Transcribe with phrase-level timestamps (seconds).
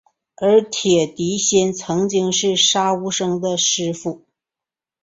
[0.35, 4.25] 而铁笛仙曾经是杀无生的师父。